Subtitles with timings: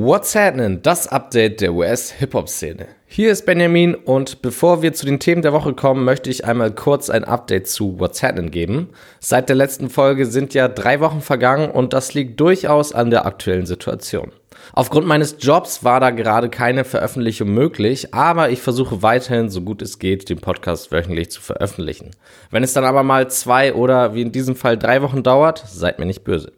[0.00, 0.80] What's happening?
[0.80, 2.86] Das Update der US-Hip-Hop-Szene.
[3.08, 6.70] Hier ist Benjamin und bevor wir zu den Themen der Woche kommen, möchte ich einmal
[6.70, 8.90] kurz ein Update zu What's happening geben.
[9.18, 13.26] Seit der letzten Folge sind ja drei Wochen vergangen und das liegt durchaus an der
[13.26, 14.30] aktuellen Situation.
[14.72, 19.82] Aufgrund meines Jobs war da gerade keine Veröffentlichung möglich, aber ich versuche weiterhin, so gut
[19.82, 22.12] es geht, den Podcast wöchentlich zu veröffentlichen.
[22.52, 25.98] Wenn es dann aber mal zwei oder wie in diesem Fall drei Wochen dauert, seid
[25.98, 26.52] mir nicht böse.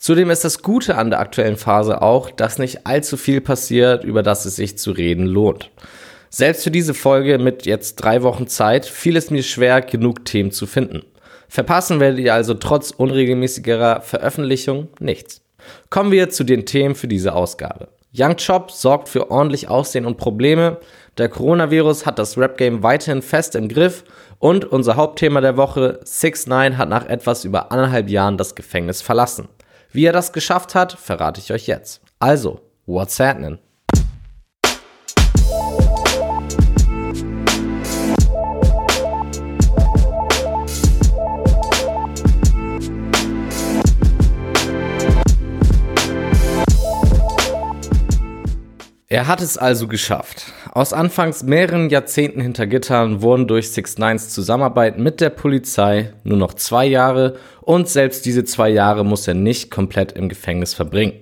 [0.00, 4.22] Zudem ist das Gute an der aktuellen Phase auch, dass nicht allzu viel passiert, über
[4.22, 5.70] das es sich zu reden lohnt.
[6.30, 10.52] Selbst für diese Folge mit jetzt drei Wochen Zeit fiel es mir schwer, genug Themen
[10.52, 11.02] zu finden.
[11.50, 15.42] Verpassen werdet ihr also trotz unregelmäßigerer Veröffentlichung nichts.
[15.90, 17.88] Kommen wir zu den Themen für diese Ausgabe.
[18.16, 20.78] Young Chop sorgt für ordentlich Aussehen und Probleme.
[21.18, 24.04] Der Coronavirus hat das Rap-Game weiterhin fest im Griff.
[24.38, 29.02] Und unser Hauptthema der Woche, 6 9 hat nach etwas über anderthalb Jahren das Gefängnis
[29.02, 29.48] verlassen.
[29.92, 32.00] Wie er das geschafft hat, verrate ich euch jetzt.
[32.18, 33.58] Also, what's happening?
[49.12, 50.52] Er hat es also geschafft.
[50.70, 56.38] Aus anfangs mehreren Jahrzehnten hinter Gittern wurden durch Six Nines Zusammenarbeit mit der Polizei nur
[56.38, 61.14] noch zwei Jahre und selbst diese zwei Jahre muss er nicht komplett im Gefängnis verbringen.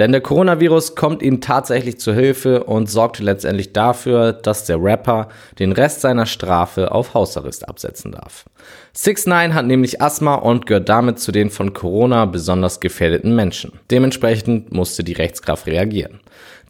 [0.00, 5.28] Denn der Coronavirus kommt ihm tatsächlich zu Hilfe und sorgte letztendlich dafür, dass der Rapper
[5.58, 8.46] den Rest seiner Strafe auf Hausarrest absetzen darf.
[8.94, 13.72] 6 9 hat nämlich Asthma und gehört damit zu den von Corona besonders gefährdeten Menschen.
[13.90, 16.20] Dementsprechend musste die Rechtskraft reagieren.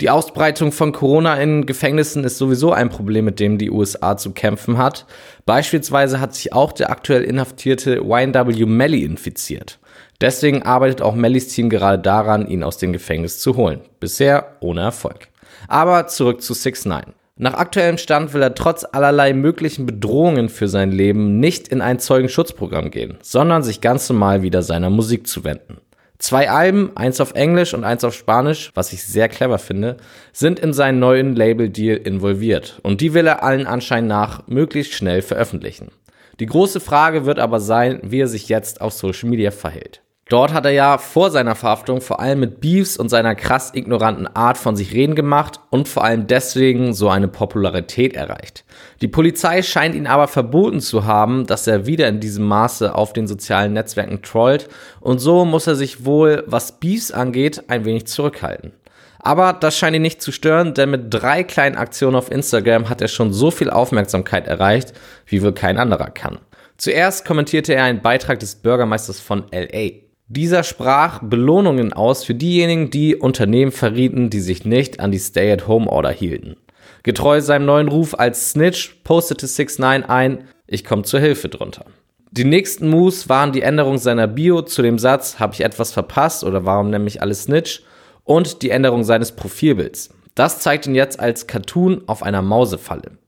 [0.00, 4.32] Die Ausbreitung von Corona in Gefängnissen ist sowieso ein Problem, mit dem die USA zu
[4.32, 5.06] kämpfen hat.
[5.46, 9.78] Beispielsweise hat sich auch der aktuell inhaftierte YNW Melly infiziert.
[10.20, 13.80] Deswegen arbeitet auch Mellys Team gerade daran, ihn aus dem Gefängnis zu holen.
[14.00, 15.28] Bisher ohne Erfolg.
[15.66, 17.04] Aber zurück zu 6 9
[17.36, 21.98] Nach aktuellem Stand will er trotz allerlei möglichen Bedrohungen für sein Leben nicht in ein
[21.98, 25.78] Zeugenschutzprogramm gehen, sondern sich ganz normal wieder seiner Musik zuwenden.
[26.18, 29.96] Zwei Alben, eins auf Englisch und eins auf Spanisch, was ich sehr clever finde,
[30.34, 35.22] sind in seinen neuen Label-Deal involviert und die will er allen Anschein nach möglichst schnell
[35.22, 35.92] veröffentlichen.
[36.38, 40.02] Die große Frage wird aber sein, wie er sich jetzt auf Social Media verhält.
[40.30, 44.28] Dort hat er ja vor seiner Verhaftung vor allem mit Beefs und seiner krass ignoranten
[44.28, 48.64] Art von sich reden gemacht und vor allem deswegen so eine Popularität erreicht.
[49.00, 53.12] Die Polizei scheint ihn aber verboten zu haben, dass er wieder in diesem Maße auf
[53.12, 54.68] den sozialen Netzwerken trollt
[55.00, 58.70] und so muss er sich wohl, was Beefs angeht, ein wenig zurückhalten.
[59.18, 63.00] Aber das scheint ihn nicht zu stören, denn mit drei kleinen Aktionen auf Instagram hat
[63.00, 64.92] er schon so viel Aufmerksamkeit erreicht,
[65.26, 66.38] wie wohl kein anderer kann.
[66.76, 70.09] Zuerst kommentierte er einen Beitrag des Bürgermeisters von LA.
[70.32, 76.12] Dieser sprach Belohnungen aus für diejenigen, die Unternehmen verrieten, die sich nicht an die Stay-at-Home-Order
[76.12, 76.54] hielten.
[77.02, 81.86] Getreu seinem neuen Ruf als Snitch postete 6 9 ein, ich komme zur Hilfe drunter.
[82.30, 86.44] Die nächsten Moves waren die Änderung seiner Bio zu dem Satz, habe ich etwas verpasst
[86.44, 87.82] oder warum nämlich alles Snitch
[88.22, 90.10] und die Änderung seines Profilbilds.
[90.36, 93.18] Das zeigt ihn jetzt als Cartoon auf einer Mausefalle.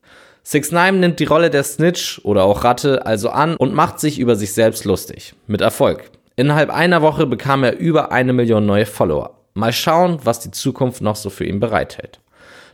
[0.44, 4.20] 6 9 nimmt die Rolle der Snitch oder auch Ratte also an und macht sich
[4.20, 5.34] über sich selbst lustig.
[5.48, 6.12] Mit Erfolg.
[6.36, 9.38] Innerhalb einer Woche bekam er über eine Million neue Follower.
[9.54, 12.20] Mal schauen, was die Zukunft noch so für ihn bereithält.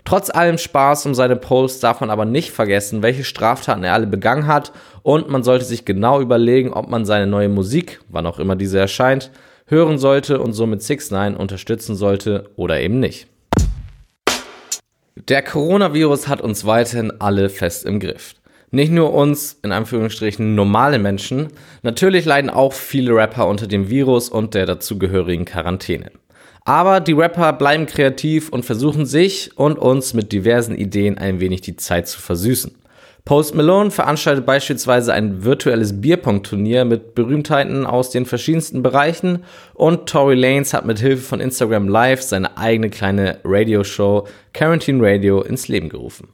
[0.05, 4.07] Trotz allem Spaß um seine Posts darf man aber nicht vergessen, welche Straftaten er alle
[4.07, 8.39] begangen hat und man sollte sich genau überlegen, ob man seine neue Musik, wann auch
[8.39, 9.31] immer diese erscheint,
[9.67, 13.27] hören sollte und somit 6 9 unterstützen sollte oder eben nicht.
[15.29, 18.35] Der Coronavirus hat uns weiterhin alle fest im Griff.
[18.71, 21.49] Nicht nur uns, in Anführungsstrichen, normale Menschen,
[21.83, 26.11] natürlich leiden auch viele Rapper unter dem Virus und der dazugehörigen Quarantäne.
[26.65, 31.63] Aber die Rapper bleiben kreativ und versuchen sich und uns mit diversen Ideen ein wenig
[31.63, 32.75] die Zeit zu versüßen.
[33.25, 40.35] Post Malone veranstaltet beispielsweise ein virtuelles Bierpong-Turnier mit Berühmtheiten aus den verschiedensten Bereichen und Tory
[40.35, 45.89] Lanez hat mit Hilfe von Instagram Live seine eigene kleine Radioshow Quarantine Radio ins Leben
[45.91, 46.29] gerufen.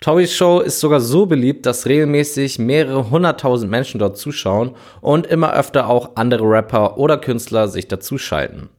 [0.00, 5.52] Torys Show ist sogar so beliebt, dass regelmäßig mehrere hunderttausend Menschen dort zuschauen und immer
[5.52, 8.70] öfter auch andere Rapper oder Künstler sich dazuschalten.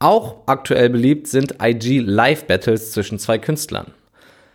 [0.00, 3.92] Auch aktuell beliebt sind IG Live Battles zwischen zwei Künstlern.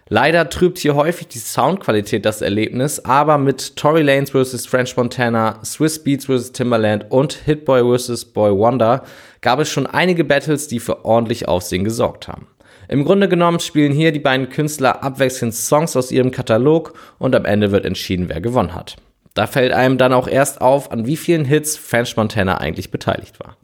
[0.07, 4.67] Leider trübt hier häufig die Soundqualität das Erlebnis, aber mit Tory Lanez vs.
[4.67, 6.51] French Montana, Swiss Beats vs.
[6.51, 8.25] Timbaland und Hitboy vs.
[8.25, 9.03] Boy Wonder
[9.41, 12.45] gab es schon einige Battles, die für ordentlich Aufsehen gesorgt haben.
[12.87, 17.45] Im Grunde genommen spielen hier die beiden Künstler abwechselnd Songs aus ihrem Katalog und am
[17.45, 18.95] Ende wird entschieden, wer gewonnen hat.
[19.33, 23.39] Da fällt einem dann auch erst auf, an wie vielen Hits French Montana eigentlich beteiligt
[23.39, 23.57] war.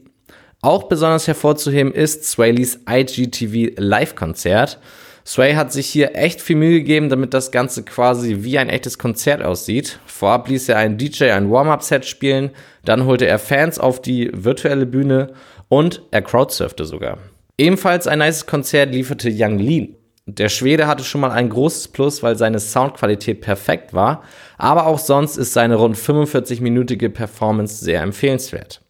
[0.60, 4.78] Auch besonders hervorzuheben ist Swaleys IGTV Live-Konzert.
[5.24, 8.98] Sway hat sich hier echt viel Mühe gegeben, damit das Ganze quasi wie ein echtes
[8.98, 9.98] Konzert aussieht.
[10.06, 12.50] Vorab ließ er einen DJ ein Warm-Up-Set spielen,
[12.84, 15.32] dann holte er Fans auf die virtuelle Bühne
[15.68, 17.18] und er crowdsurfte sogar.
[17.62, 19.94] Ebenfalls ein nices Konzert lieferte Young Lean.
[20.26, 24.24] Der Schwede hatte schon mal ein großes Plus, weil seine Soundqualität perfekt war,
[24.58, 28.80] aber auch sonst ist seine rund 45-minütige Performance sehr empfehlenswert.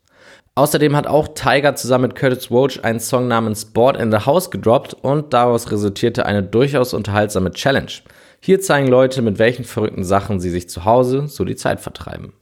[0.55, 4.51] Außerdem hat auch Tiger zusammen mit Curtis Roach einen Song namens Board in the House
[4.51, 7.93] gedroppt und daraus resultierte eine durchaus unterhaltsame Challenge.
[8.41, 12.33] Hier zeigen Leute, mit welchen verrückten Sachen sie sich zu Hause so die Zeit vertreiben.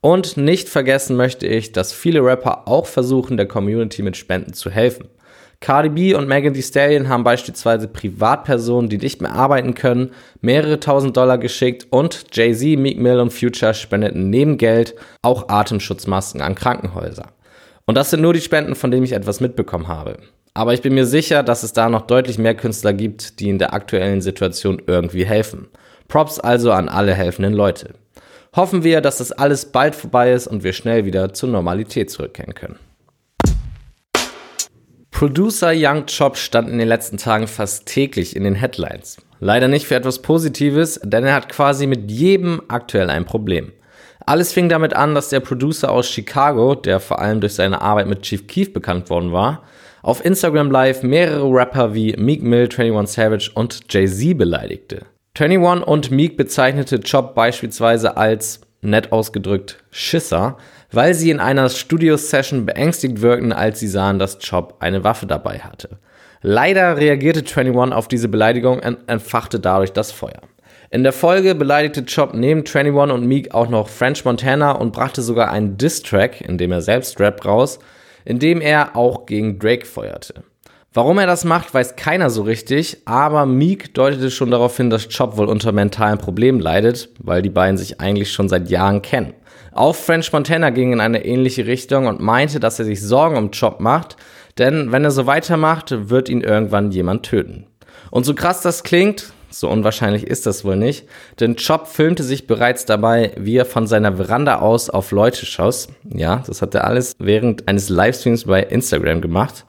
[0.00, 4.70] Und nicht vergessen möchte ich, dass viele Rapper auch versuchen, der Community mit Spenden zu
[4.70, 5.08] helfen.
[5.60, 10.78] Cardi B und Megan Thee Stallion haben beispielsweise Privatpersonen, die nicht mehr arbeiten können, mehrere
[10.78, 16.54] tausend Dollar geschickt und Jay-Z, Meek Mill und Future spendeten neben Geld auch Atemschutzmasken an
[16.54, 17.26] Krankenhäuser.
[17.86, 20.18] Und das sind nur die Spenden, von denen ich etwas mitbekommen habe.
[20.54, 23.58] Aber ich bin mir sicher, dass es da noch deutlich mehr Künstler gibt, die in
[23.58, 25.68] der aktuellen Situation irgendwie helfen.
[26.06, 27.94] Props also an alle helfenden Leute.
[28.54, 32.54] Hoffen wir, dass das alles bald vorbei ist und wir schnell wieder zur Normalität zurückkehren
[32.54, 32.78] können.
[35.18, 39.16] Producer Young Chop stand in den letzten Tagen fast täglich in den Headlines.
[39.40, 43.72] Leider nicht für etwas Positives, denn er hat quasi mit jedem aktuell ein Problem.
[44.26, 48.06] Alles fing damit an, dass der Producer aus Chicago, der vor allem durch seine Arbeit
[48.06, 49.64] mit Chief Keef bekannt worden war,
[50.02, 55.04] auf Instagram Live mehrere Rapper wie Meek Mill, 21 Savage und Jay-Z beleidigte.
[55.36, 60.58] 21 und Meek bezeichnete Chop beispielsweise als, nett ausgedrückt, Schisser,
[60.90, 65.58] weil sie in einer Studio-Session beängstigt wirkten, als sie sahen, dass Chop eine Waffe dabei
[65.58, 65.98] hatte.
[66.40, 70.40] Leider reagierte 21 auf diese Beleidigung und entfachte dadurch das Feuer.
[70.90, 75.20] In der Folge beleidigte Chop neben 21 und Meek auch noch French Montana und brachte
[75.20, 77.78] sogar einen Diss-Track, in dem er selbst rappt, raus,
[78.24, 80.44] in dem er auch gegen Drake feuerte.
[80.94, 85.08] Warum er das macht, weiß keiner so richtig, aber Meek deutete schon darauf hin, dass
[85.14, 89.34] Chop wohl unter mentalen Problemen leidet, weil die beiden sich eigentlich schon seit Jahren kennen.
[89.72, 93.50] Auch French Montana ging in eine ähnliche Richtung und meinte, dass er sich Sorgen um
[93.50, 94.16] Chop macht,
[94.58, 97.66] denn wenn er so weitermacht, wird ihn irgendwann jemand töten.
[98.10, 101.06] Und so krass das klingt, so unwahrscheinlich ist das wohl nicht,
[101.40, 105.88] denn Chop filmte sich bereits dabei, wie er von seiner Veranda aus auf Leute schoss.
[106.12, 109.64] Ja, das hat er alles während eines Livestreams bei Instagram gemacht.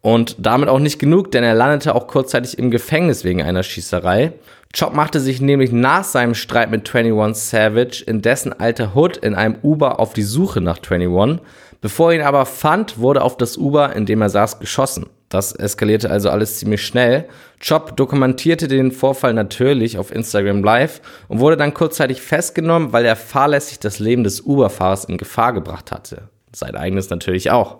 [0.00, 4.32] Und damit auch nicht genug, denn er landete auch kurzzeitig im Gefängnis wegen einer Schießerei.
[4.76, 9.34] Chop machte sich nämlich nach seinem Streit mit 21 Savage in dessen alter Hood in
[9.34, 11.40] einem Uber auf die Suche nach 21.
[11.80, 15.06] Bevor er ihn aber fand, wurde auf das Uber, in dem er saß, geschossen.
[15.28, 17.28] Das eskalierte also alles ziemlich schnell.
[17.66, 23.16] Chop dokumentierte den Vorfall natürlich auf Instagram Live und wurde dann kurzzeitig festgenommen, weil er
[23.16, 26.28] fahrlässig das Leben des Uber-Fahrers in Gefahr gebracht hatte.
[26.58, 27.78] Sein eigenes natürlich auch.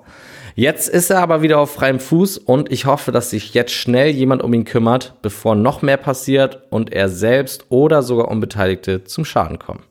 [0.54, 4.10] Jetzt ist er aber wieder auf freiem Fuß und ich hoffe, dass sich jetzt schnell
[4.10, 9.24] jemand um ihn kümmert, bevor noch mehr passiert und er selbst oder sogar Unbeteiligte zum
[9.24, 9.84] Schaden kommen.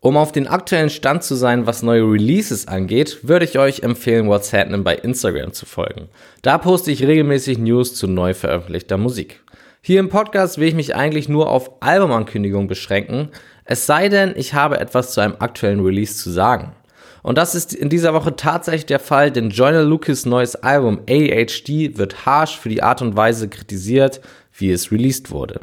[0.00, 4.28] Um auf den aktuellen Stand zu sein, was neue Releases angeht, würde ich euch empfehlen,
[4.28, 6.08] What's Happening bei Instagram zu folgen.
[6.42, 9.42] Da poste ich regelmäßig News zu neu veröffentlichter Musik.
[9.80, 13.30] Hier im Podcast will ich mich eigentlich nur auf Albumankündigungen beschränken,
[13.64, 16.76] es sei denn, ich habe etwas zu einem aktuellen Release zu sagen.
[17.26, 21.98] Und das ist in dieser Woche tatsächlich der Fall, denn Joyner Lucas neues Album AHD
[21.98, 24.20] wird harsh für die Art und Weise kritisiert,
[24.56, 25.58] wie es released wurde.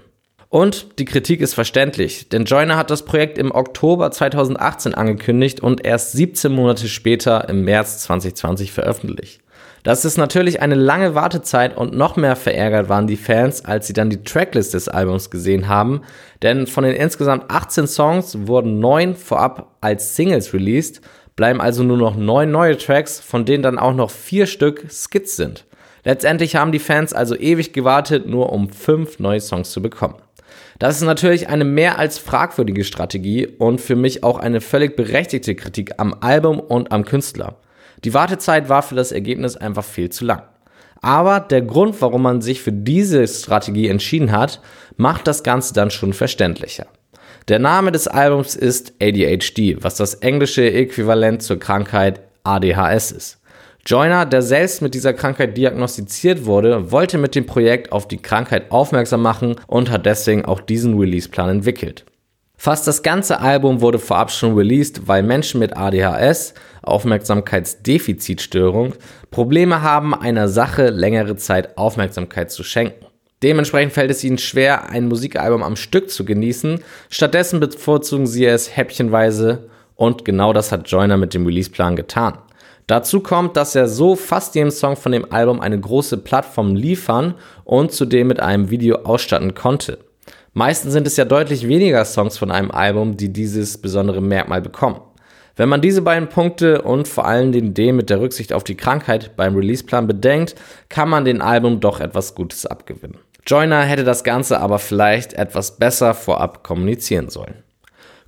[0.49, 5.85] Und die Kritik ist verständlich, denn Joyner hat das Projekt im Oktober 2018 angekündigt und
[5.85, 9.39] erst 17 Monate später im März 2020 veröffentlicht.
[9.83, 13.93] Das ist natürlich eine lange Wartezeit und noch mehr verärgert waren die Fans, als sie
[13.93, 16.01] dann die Tracklist des Albums gesehen haben,
[16.41, 21.01] denn von den insgesamt 18 Songs wurden 9 vorab als Singles released,
[21.35, 25.35] bleiben also nur noch 9 neue Tracks, von denen dann auch noch 4 Stück Skits
[25.35, 25.65] sind.
[26.03, 30.15] Letztendlich haben die Fans also ewig gewartet, nur um 5 neue Songs zu bekommen.
[30.79, 35.55] Das ist natürlich eine mehr als fragwürdige Strategie und für mich auch eine völlig berechtigte
[35.55, 37.55] Kritik am Album und am Künstler.
[38.03, 40.43] Die Wartezeit war für das Ergebnis einfach viel zu lang.
[41.01, 44.61] Aber der Grund, warum man sich für diese Strategie entschieden hat,
[44.97, 46.87] macht das Ganze dann schon verständlicher.
[47.49, 53.41] Der Name des Albums ist ADHD, was das englische Äquivalent zur Krankheit ADHS ist.
[53.85, 58.71] Joyner, der selbst mit dieser Krankheit diagnostiziert wurde, wollte mit dem Projekt auf die Krankheit
[58.71, 62.05] aufmerksam machen und hat deswegen auch diesen Releaseplan entwickelt.
[62.55, 68.93] Fast das ganze Album wurde vorab schon released, weil Menschen mit ADHS, Aufmerksamkeitsdefizitstörung,
[69.31, 73.05] Probleme haben, einer Sache längere Zeit Aufmerksamkeit zu schenken.
[73.43, 76.79] Dementsprechend fällt es ihnen schwer, ein Musikalbum am Stück zu genießen.
[77.09, 82.37] Stattdessen bevorzugen sie es häppchenweise und genau das hat Joyner mit dem Releaseplan getan.
[82.87, 87.35] Dazu kommt, dass er so fast jedem Song von dem Album eine große Plattform liefern
[87.65, 89.99] und zudem mit einem Video ausstatten konnte.
[90.53, 95.01] Meistens sind es ja deutlich weniger Songs von einem Album, die dieses besondere Merkmal bekommen.
[95.55, 98.77] Wenn man diese beiden Punkte und vor allem den D mit der Rücksicht auf die
[98.77, 100.55] Krankheit beim Releaseplan bedenkt,
[100.87, 103.19] kann man den Album doch etwas Gutes abgewinnen.
[103.45, 107.63] Joyner hätte das Ganze aber vielleicht etwas besser vorab kommunizieren sollen.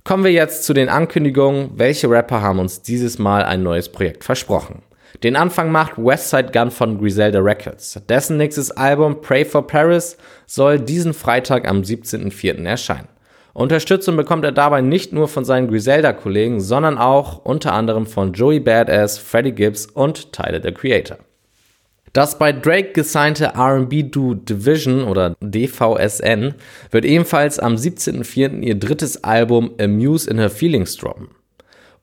[0.04, 1.70] Kommen wir jetzt zu den Ankündigungen.
[1.74, 4.82] Welche Rapper haben uns dieses Mal ein neues Projekt versprochen?
[5.22, 8.00] Den Anfang macht Westside Gun von Griselda Records.
[8.08, 12.64] Dessen nächstes Album Pray for Paris soll diesen Freitag am 17.04.
[12.64, 13.08] erscheinen.
[13.54, 18.60] Unterstützung bekommt er dabei nicht nur von seinen Griselda-Kollegen, sondern auch unter anderem von Joey
[18.60, 21.16] Badass, Freddie Gibbs und Tyler the Creator.
[22.16, 26.54] Das bei Drake gesignte RB-Duo Division oder DVSN
[26.90, 28.62] wird ebenfalls am 17.04.
[28.62, 31.28] ihr drittes Album Amuse in Her Feelings droppen.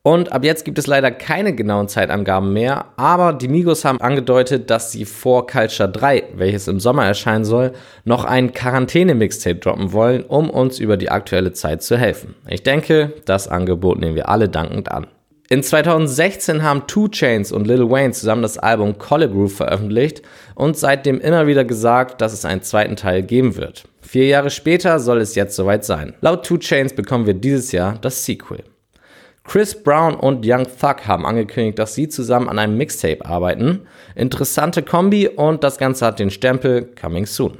[0.02, 4.70] Und ab jetzt gibt es leider keine genauen Zeitangaben mehr, aber die Migos haben angedeutet,
[4.70, 7.72] dass sie vor Culture 3, welches im Sommer erscheinen soll,
[8.04, 12.36] noch ein Quarantäne-Mixtape droppen wollen, um uns über die aktuelle Zeit zu helfen.
[12.48, 15.08] Ich denke, das Angebot nehmen wir alle dankend an.
[15.50, 20.22] In 2016 haben Two Chains und Lil Wayne zusammen das Album Collar Groove veröffentlicht
[20.54, 23.84] und seitdem immer wieder gesagt, dass es einen zweiten Teil geben wird.
[24.00, 26.14] Vier Jahre später soll es jetzt soweit sein.
[26.22, 28.64] Laut Two Chains bekommen wir dieses Jahr das Sequel.
[29.46, 33.86] Chris Brown und Young Thug haben angekündigt, dass sie zusammen an einem Mixtape arbeiten.
[34.14, 37.58] Interessante Kombi und das Ganze hat den Stempel Coming Soon.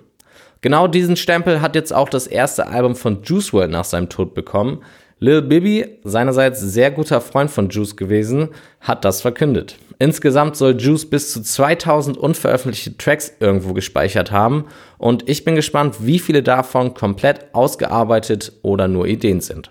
[0.63, 4.33] Genau diesen Stempel hat jetzt auch das erste Album von Juice WRLD nach seinem Tod
[4.33, 4.83] bekommen.
[5.21, 8.49] Lil Bibi, seinerseits sehr guter Freund von Juice gewesen,
[8.81, 9.77] hat das verkündet.
[9.99, 14.65] Insgesamt soll Juice bis zu 2000 unveröffentlichte Tracks irgendwo gespeichert haben
[14.99, 19.71] und ich bin gespannt, wie viele davon komplett ausgearbeitet oder nur Ideen sind.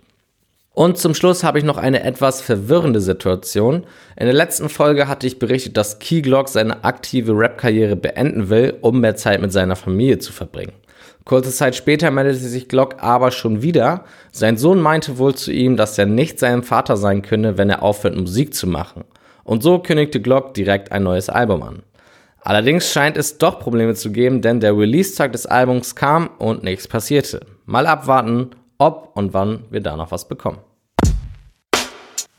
[0.73, 3.85] Und zum Schluss habe ich noch eine etwas verwirrende Situation.
[4.15, 8.75] In der letzten Folge hatte ich berichtet, dass Key Glock seine aktive Rap-Karriere beenden will,
[8.81, 10.73] um mehr Zeit mit seiner Familie zu verbringen.
[11.25, 14.03] Kurze Zeit später meldete sich Glock aber schon wieder.
[14.31, 17.81] Sein Sohn meinte wohl zu ihm, dass er nicht sein Vater sein könne, wenn er
[17.81, 19.05] aufhört, Musik zu machen.
[19.43, 21.83] Und so kündigte Glock direkt ein neues Album an.
[22.41, 26.89] Allerdings scheint es doch Probleme zu geben, denn der Release-Tag des Albums kam und nichts
[26.89, 27.45] passierte.
[27.65, 30.57] Mal abwarten, ob und wann wir da noch was bekommen.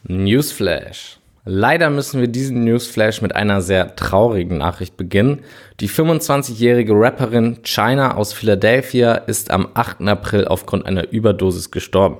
[0.03, 1.19] Newsflash.
[1.47, 5.41] Leider müssen wir diesen Newsflash mit einer sehr traurigen Nachricht beginnen.
[5.81, 10.09] Die 25-jährige Rapperin China aus Philadelphia ist am 8.
[10.09, 12.17] April aufgrund einer Überdosis gestorben.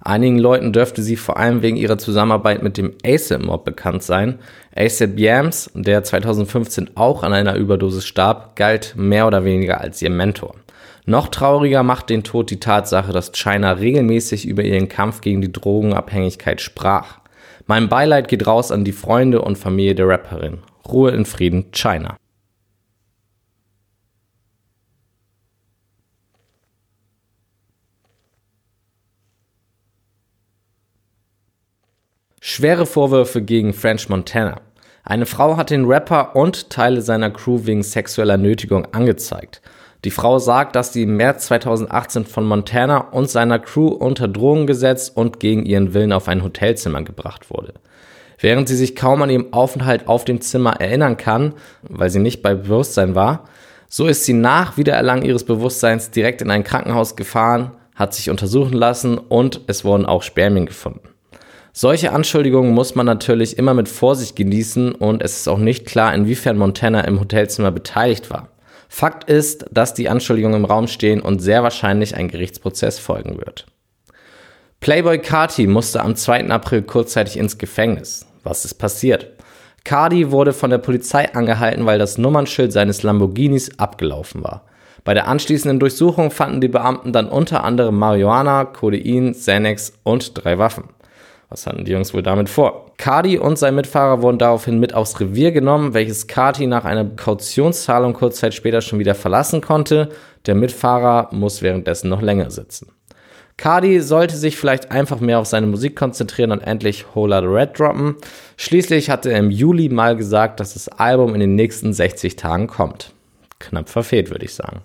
[0.00, 4.40] Einigen Leuten dürfte sie vor allem wegen ihrer Zusammenarbeit mit dem ASAP-Mob bekannt sein.
[4.76, 10.10] ASAP Yams, der 2015 auch an einer Überdosis starb, galt mehr oder weniger als ihr
[10.10, 10.56] Mentor.
[11.06, 15.52] Noch trauriger macht den Tod die Tatsache, dass China regelmäßig über ihren Kampf gegen die
[15.52, 17.18] Drogenabhängigkeit sprach.
[17.66, 20.58] Mein Beileid geht raus an die Freunde und Familie der Rapperin.
[20.86, 22.16] Ruhe in Frieden, China.
[32.42, 34.60] Schwere Vorwürfe gegen French Montana.
[35.02, 39.62] Eine Frau hat den Rapper und Teile seiner Crew wegen sexueller Nötigung angezeigt.
[40.04, 44.66] Die Frau sagt, dass sie im März 2018 von Montana und seiner Crew unter Drogen
[44.66, 47.72] gesetzt und gegen ihren Willen auf ein Hotelzimmer gebracht wurde.
[48.38, 52.42] Während sie sich kaum an ihren Aufenthalt auf dem Zimmer erinnern kann, weil sie nicht
[52.42, 53.44] bei Bewusstsein war,
[53.88, 58.74] so ist sie nach Wiedererlangen ihres Bewusstseins direkt in ein Krankenhaus gefahren, hat sich untersuchen
[58.74, 61.08] lassen und es wurden auch Spermien gefunden.
[61.72, 66.14] Solche Anschuldigungen muss man natürlich immer mit Vorsicht genießen und es ist auch nicht klar,
[66.14, 68.48] inwiefern Montana im Hotelzimmer beteiligt war.
[68.94, 73.66] Fakt ist, dass die Anschuldigungen im Raum stehen und sehr wahrscheinlich ein Gerichtsprozess folgen wird.
[74.78, 76.48] Playboy Carti musste am 2.
[76.50, 78.24] April kurzzeitig ins Gefängnis.
[78.44, 79.32] Was ist passiert?
[79.82, 84.64] Cardi wurde von der Polizei angehalten, weil das Nummernschild seines Lamborghinis abgelaufen war.
[85.02, 90.58] Bei der anschließenden Durchsuchung fanden die Beamten dann unter anderem Marihuana, Codein, Xanax und drei
[90.58, 90.84] Waffen.
[91.48, 92.92] Was hatten die Jungs wohl damit vor?
[92.96, 98.12] Cardi und sein Mitfahrer wurden daraufhin mit aufs Revier genommen, welches Cardi nach einer Kautionszahlung
[98.12, 100.08] kurz Zeit später schon wieder verlassen konnte.
[100.46, 102.92] Der Mitfahrer muss währenddessen noch länger sitzen.
[103.56, 107.78] Cardi sollte sich vielleicht einfach mehr auf seine Musik konzentrieren und endlich Whole Lotta Red
[107.78, 108.16] droppen.
[108.56, 112.66] Schließlich hatte er im Juli mal gesagt, dass das Album in den nächsten 60 Tagen
[112.66, 113.12] kommt.
[113.60, 114.82] Knapp verfehlt, würde ich sagen.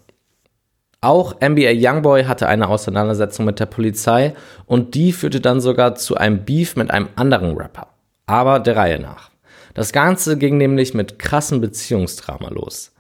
[1.01, 4.34] Auch NBA Youngboy hatte eine Auseinandersetzung mit der Polizei
[4.65, 7.88] und die führte dann sogar zu einem Beef mit einem anderen Rapper.
[8.25, 9.29] Aber der Reihe nach.
[9.74, 12.91] Das Ganze ging nämlich mit krassem Beziehungsdrama los.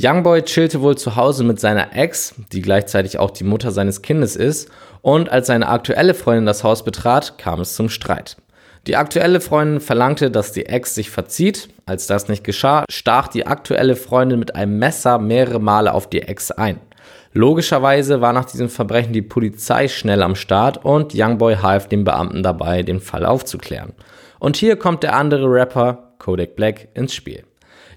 [0.00, 4.34] Youngboy chillte wohl zu Hause mit seiner Ex, die gleichzeitig auch die Mutter seines Kindes
[4.34, 4.70] ist,
[5.02, 8.38] und als seine aktuelle Freundin das Haus betrat, kam es zum Streit.
[8.86, 11.68] Die aktuelle Freundin verlangte, dass die Ex sich verzieht.
[11.84, 16.22] Als das nicht geschah, stach die aktuelle Freundin mit einem Messer mehrere Male auf die
[16.22, 16.80] Ex ein.
[17.34, 22.42] Logischerweise war nach diesem Verbrechen die Polizei schnell am Start und Youngboy half den Beamten
[22.42, 23.94] dabei, den Fall aufzuklären.
[24.38, 27.44] Und hier kommt der andere Rapper, Kodak Black, ins Spiel.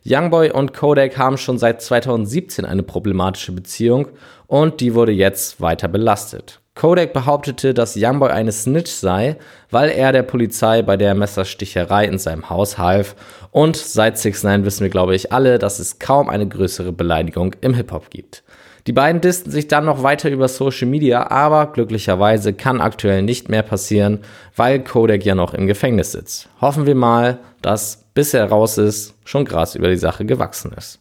[0.05, 4.07] Youngboy und Kodak haben schon seit 2017 eine problematische Beziehung
[4.47, 6.61] und die wurde jetzt weiter belastet.
[6.75, 9.37] Kodak behauptete, dass Youngboy eine Snitch sei,
[9.69, 13.15] weil er der Polizei bei der Messersticherei in seinem Haus half.
[13.51, 17.55] Und seit 6 9 wissen wir, glaube ich, alle, dass es kaum eine größere Beleidigung
[17.61, 18.43] im Hip-Hop gibt.
[18.87, 23.49] Die beiden disten sich dann noch weiter über Social Media, aber glücklicherweise kann aktuell nicht
[23.49, 24.19] mehr passieren,
[24.55, 26.49] weil Kodak ja noch im Gefängnis sitzt.
[26.61, 30.99] Hoffen wir mal, dass bis er raus ist, schon Gras über die Sache gewachsen ist.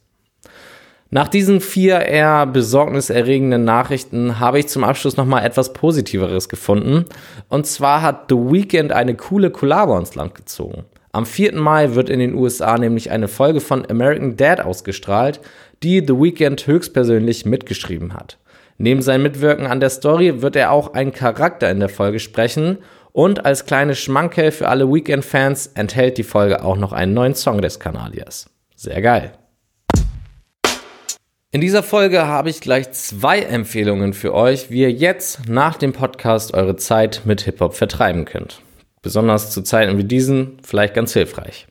[1.11, 7.05] Nach diesen vier eher besorgniserregenden Nachrichten habe ich zum Abschluss nochmal etwas Positiveres gefunden.
[7.49, 10.87] Und zwar hat The Weeknd eine coole Kollabo ins Land gezogen.
[11.13, 11.55] Am 4.
[11.55, 15.41] Mai wird in den USA nämlich eine Folge von American Dad ausgestrahlt,
[15.85, 18.39] die The Weeknd höchstpersönlich mitgeschrieben hat.
[18.79, 22.79] Neben seinem Mitwirken an der Story wird er auch einen Charakter in der Folge sprechen
[23.13, 27.61] und als kleine Schmankerl für alle Weekend-Fans enthält die Folge auch noch einen neuen Song
[27.61, 28.49] des Kanadiers.
[28.75, 29.33] Sehr geil.
[31.53, 35.93] In dieser Folge habe ich gleich zwei Empfehlungen für euch, wie ihr jetzt nach dem
[35.93, 38.63] Podcast eure Zeit mit Hip-Hop vertreiben könnt.
[39.03, 41.67] Besonders zu Zeiten wie diesen vielleicht ganz hilfreich.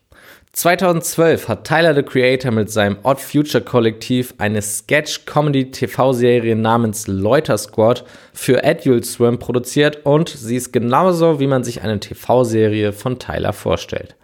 [0.55, 8.05] 2012 hat Tyler the Creator mit seinem Odd Future Kollektiv eine Sketch-Comedy-TV-Serie namens Loiter Squad
[8.33, 13.51] für Adult Swim produziert und sie ist genauso, wie man sich eine TV-Serie von Tyler
[13.51, 14.15] vorstellt.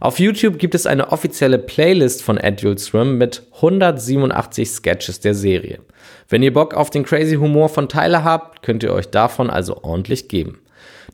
[0.00, 5.78] Auf YouTube gibt es eine offizielle Playlist von Adult Swim mit 187 Sketches der Serie.
[6.28, 9.84] Wenn ihr Bock auf den crazy Humor von Tyler habt, könnt ihr euch davon also
[9.84, 10.58] ordentlich geben.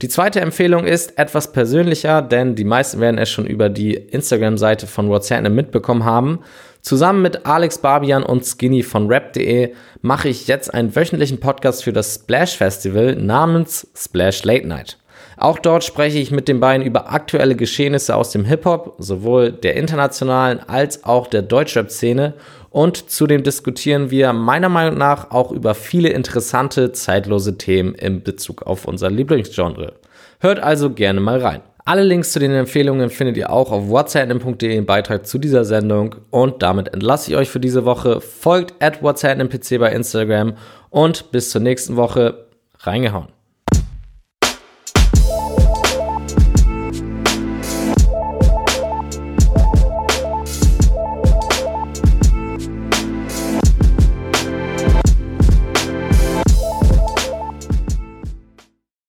[0.01, 4.87] Die zweite Empfehlung ist etwas persönlicher, denn die meisten werden es schon über die Instagram-Seite
[4.87, 6.41] von WhatsApp mitbekommen haben.
[6.81, 11.93] Zusammen mit Alex Barbian und Skinny von rap.de mache ich jetzt einen wöchentlichen Podcast für
[11.93, 14.99] das Splash Festival namens Splash Late Night.
[15.37, 19.77] Auch dort spreche ich mit den beiden über aktuelle Geschehnisse aus dem Hip-Hop, sowohl der
[19.77, 22.35] internationalen als auch der Deutschrap-Szene
[22.73, 28.63] und zudem diskutieren wir meiner Meinung nach auch über viele interessante, zeitlose Themen in Bezug
[28.63, 29.95] auf unser Lieblingsgenre.
[30.41, 31.61] Hört also gerne mal rein.
[31.85, 36.15] Alle Links zu den Empfehlungen findet ihr auch auf whatsapp.de im Beitrag zu dieser Sendung
[36.31, 38.21] und damit entlasse ich euch für diese Woche.
[38.21, 39.39] Folgt at whatsapp
[39.79, 40.55] bei Instagram
[40.91, 42.47] und bis zur nächsten Woche
[42.79, 43.29] reingehauen.